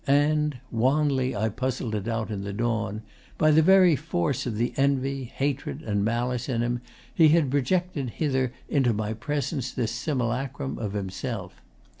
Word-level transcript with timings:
And 0.07 0.57
wanly 0.71 1.35
I 1.35 1.49
puzzled 1.49 1.93
it 1.93 2.07
out 2.07 2.31
in 2.31 2.43
the 2.43 2.53
dawn 2.53 3.03
by 3.37 3.51
very 3.51 3.95
force 3.95 4.47
of 4.47 4.55
the 4.55 4.73
envy, 4.75 5.25
hatred, 5.25 5.83
and 5.83 6.03
malice 6.03 6.49
in 6.49 6.63
him 6.63 6.81
he 7.13 7.27
had 7.27 7.51
projected 7.51 8.09
hither 8.17 8.51
into 8.67 8.93
my 8.93 9.13
presence 9.13 9.71
this 9.71 9.91
simulacrum 9.91 10.79
of 10.79 10.93
himself. 10.93 11.61